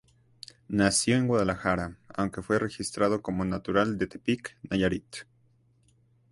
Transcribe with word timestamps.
Nació 0.67 1.15
en 1.15 1.27
Guadalajara, 1.27 1.95
aunque 2.15 2.41
fue 2.41 2.57
registrado 2.57 3.21
como 3.21 3.45
natural 3.45 3.99
de 3.99 4.07
Tepic, 4.07 4.57
Nayarit. 4.67 5.15